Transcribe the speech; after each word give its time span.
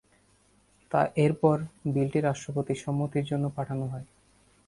এরপর 1.17 1.57
বিলটি 1.93 2.19
রাষ্ট্রপতির 2.21 2.81
সম্মতির 2.85 3.25
জন্য 3.25 3.45
পাঠানো 3.57 3.85
হয়। 3.87 4.07